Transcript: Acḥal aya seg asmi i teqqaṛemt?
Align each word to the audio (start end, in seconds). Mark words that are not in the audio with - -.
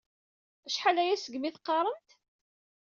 Acḥal 0.67 0.97
aya 1.01 1.15
seg 1.17 1.33
asmi 1.35 1.47
i 1.49 1.55
teqqaṛemt? 1.55 2.09